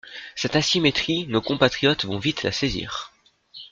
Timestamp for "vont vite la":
2.05-2.51